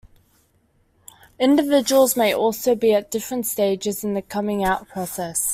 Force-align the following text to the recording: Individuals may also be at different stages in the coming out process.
Individuals 1.39 2.17
may 2.17 2.33
also 2.33 2.73
be 2.73 2.91
at 2.91 3.11
different 3.11 3.45
stages 3.45 4.03
in 4.03 4.15
the 4.15 4.23
coming 4.23 4.63
out 4.63 4.87
process. 4.87 5.49